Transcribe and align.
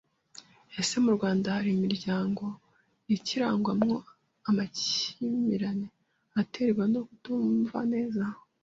Ese 0.79 0.95
mu 1.03 1.11
Rwanda 1.17 1.47
hari 1.55 1.69
imiryango 1.77 2.43
ikirangwamo 3.15 3.93
amakimirane 4.49 5.87
aterwa 6.41 6.83
no 6.93 7.01
kutumva 7.07 7.79
neza 7.93 8.23